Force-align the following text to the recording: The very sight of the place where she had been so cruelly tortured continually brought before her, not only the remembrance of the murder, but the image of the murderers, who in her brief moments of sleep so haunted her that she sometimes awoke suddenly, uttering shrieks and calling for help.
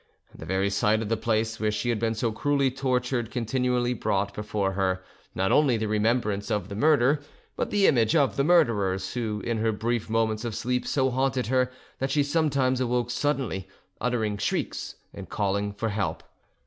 The 0.33 0.47
very 0.47 0.71
sight 0.71 1.03
of 1.03 1.09
the 1.09 1.15
place 1.15 1.59
where 1.59 1.69
she 1.69 1.89
had 1.89 1.99
been 1.99 2.15
so 2.15 2.31
cruelly 2.31 2.71
tortured 2.71 3.29
continually 3.29 3.93
brought 3.93 4.33
before 4.33 4.71
her, 4.71 5.03
not 5.35 5.51
only 5.51 5.77
the 5.77 5.87
remembrance 5.87 6.49
of 6.49 6.69
the 6.69 6.75
murder, 6.75 7.21
but 7.55 7.69
the 7.69 7.85
image 7.85 8.15
of 8.15 8.35
the 8.35 8.43
murderers, 8.43 9.13
who 9.13 9.41
in 9.45 9.59
her 9.59 9.71
brief 9.71 10.09
moments 10.09 10.43
of 10.43 10.55
sleep 10.55 10.87
so 10.87 11.11
haunted 11.11 11.45
her 11.45 11.69
that 11.99 12.09
she 12.09 12.23
sometimes 12.23 12.81
awoke 12.81 13.11
suddenly, 13.11 13.67
uttering 13.99 14.39
shrieks 14.39 14.95
and 15.13 15.29
calling 15.29 15.71
for 15.71 15.89
help. 15.89 16.23